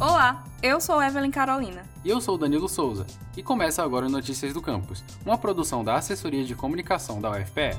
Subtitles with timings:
[0.00, 1.84] Olá, eu sou Evelyn Carolina.
[2.02, 3.06] E eu sou Danilo Souza.
[3.36, 7.76] E começa agora o Notícias do Campus, uma produção da Assessoria de Comunicação da UFPE.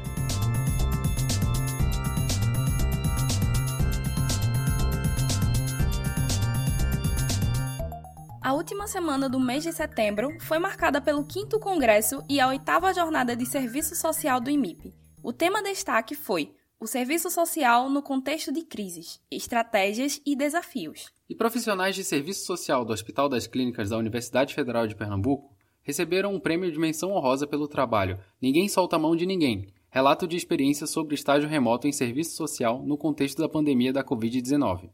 [8.39, 12.93] A última semana do mês de setembro foi marcada pelo 5 Congresso e a oitava
[12.93, 14.93] jornada de Serviço Social do IMIP.
[15.23, 21.11] O tema destaque foi o serviço social no contexto de crises, estratégias e desafios.
[21.29, 26.33] E profissionais de serviço social do Hospital das Clínicas da Universidade Federal de Pernambuco receberam
[26.33, 30.35] um prêmio de menção honrosa pelo trabalho Ninguém Solta a Mão de Ninguém, relato de
[30.35, 34.89] experiência sobre estágio remoto em serviço social no contexto da pandemia da Covid-19.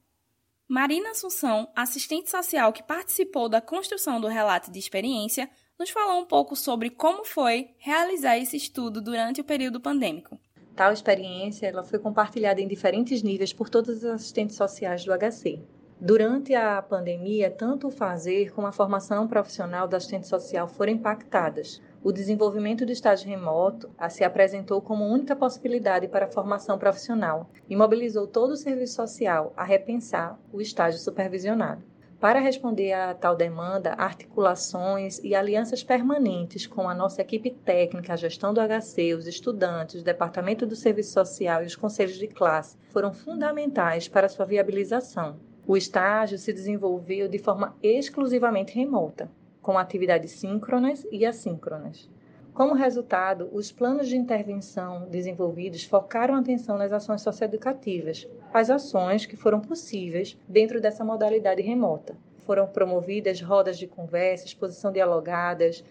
[0.67, 6.25] Marina Assunção, assistente social que participou da construção do relato de experiência, nos falou um
[6.25, 10.37] pouco sobre como foi realizar esse estudo durante o período pandêmico.
[10.77, 15.59] Tal experiência ela foi compartilhada em diferentes níveis por todos os assistentes sociais do HC.
[15.99, 21.81] Durante a pandemia, tanto o fazer como a formação profissional do assistente social foram impactadas.
[22.03, 27.75] O desenvolvimento do estágio remoto se apresentou como única possibilidade para a formação profissional e
[27.75, 31.83] mobilizou todo o serviço social a repensar o estágio supervisionado.
[32.19, 38.15] Para responder a tal demanda, articulações e alianças permanentes com a nossa equipe técnica, a
[38.15, 42.75] gestão do HC, os estudantes, o Departamento do Serviço Social e os conselhos de classe
[42.89, 45.37] foram fundamentais para sua viabilização.
[45.67, 49.29] O estágio se desenvolveu de forma exclusivamente remota,
[49.61, 52.09] com atividades síncronas e assíncronas.
[52.57, 59.27] Como resultado, os planos de intervenção desenvolvidos focaram a atenção nas ações socioeducativas, as ações
[59.27, 62.17] que foram possíveis dentro dessa modalidade remota.
[62.47, 65.83] Foram promovidas rodas de conversa, exposição dialogadas,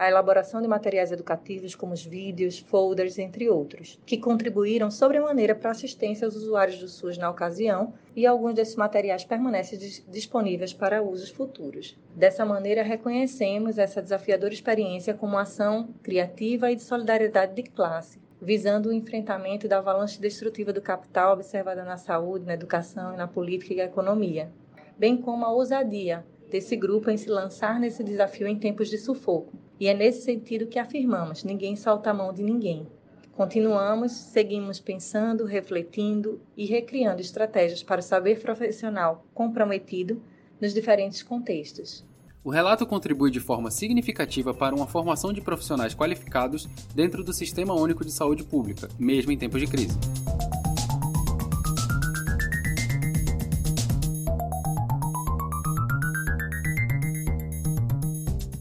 [0.00, 5.68] a elaboração de materiais educativos como os vídeos, folders, entre outros, que contribuíram sobremaneira para
[5.68, 9.78] a assistência aos usuários do SUS na ocasião e alguns desses materiais permanecem
[10.08, 11.98] disponíveis para usos futuros.
[12.16, 18.18] Dessa maneira, reconhecemos essa desafiadora experiência como uma ação criativa e de solidariedade de classe,
[18.40, 23.74] visando o enfrentamento da avalanche destrutiva do capital observada na saúde, na educação, na política
[23.74, 24.50] e na economia,
[24.98, 29.52] bem como a ousadia desse grupo em se lançar nesse desafio em tempos de sufoco,
[29.80, 32.86] e é nesse sentido que afirmamos: ninguém solta a mão de ninguém.
[33.32, 40.22] Continuamos, seguimos pensando, refletindo e recriando estratégias para o saber profissional comprometido
[40.60, 42.04] nos diferentes contextos.
[42.44, 47.74] O relato contribui de forma significativa para uma formação de profissionais qualificados dentro do Sistema
[47.74, 49.98] Único de Saúde Pública, mesmo em tempos de crise.